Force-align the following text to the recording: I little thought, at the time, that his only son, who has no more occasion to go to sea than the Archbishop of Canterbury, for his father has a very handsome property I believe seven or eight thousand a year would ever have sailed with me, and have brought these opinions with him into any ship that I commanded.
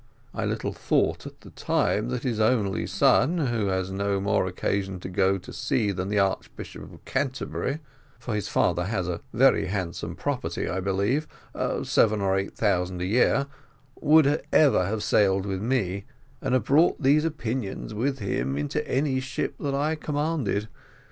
I 0.33 0.45
little 0.45 0.73
thought, 0.73 1.27
at 1.27 1.41
the 1.41 1.51
time, 1.51 2.09
that 2.09 2.23
his 2.23 2.39
only 2.39 2.87
son, 2.87 3.37
who 3.37 3.67
has 3.67 3.91
no 3.91 4.19
more 4.19 4.47
occasion 4.47 4.99
to 4.99 5.07
go 5.09 5.37
to 5.37 5.53
sea 5.53 5.91
than 5.91 6.09
the 6.09 6.17
Archbishop 6.17 6.91
of 6.91 7.05
Canterbury, 7.05 7.77
for 8.17 8.33
his 8.33 8.47
father 8.47 8.85
has 8.85 9.07
a 9.07 9.21
very 9.31 9.67
handsome 9.67 10.15
property 10.15 10.67
I 10.67 10.79
believe 10.79 11.27
seven 11.83 12.19
or 12.19 12.35
eight 12.35 12.55
thousand 12.55 12.99
a 12.99 13.05
year 13.05 13.45
would 13.93 14.41
ever 14.51 14.87
have 14.87 15.03
sailed 15.03 15.45
with 15.45 15.61
me, 15.61 16.05
and 16.41 16.55
have 16.55 16.63
brought 16.63 17.03
these 17.03 17.23
opinions 17.23 17.93
with 17.93 18.17
him 18.17 18.57
into 18.57 18.83
any 18.89 19.19
ship 19.19 19.53
that 19.59 19.75
I 19.75 19.93
commanded. 19.93 20.67